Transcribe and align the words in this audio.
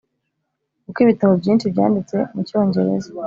kuko 0.85 0.97
ibitabo 1.05 1.33
byinshi 1.41 1.65
byanditse 1.73 2.17
mu 2.33 2.41
cyongereza. 2.47 3.09